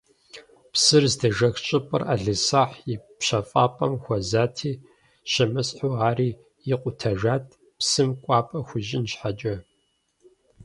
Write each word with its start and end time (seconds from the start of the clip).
Псыр 0.71 1.03
здежэх 1.11 1.55
щӏыпӏэр 1.65 2.03
ӏэлисахь 2.07 2.77
и 2.93 2.95
пщэфӏапӏэм 3.19 3.93
хуэзати, 4.03 4.71
щымысхьу 5.31 5.93
ари 6.07 6.29
икъутэжат, 6.73 7.45
псым 7.79 8.09
кӏуапӏэ 8.23 8.59
хуищӏын 8.67 9.05
щхьэкӏэ. 9.11 9.55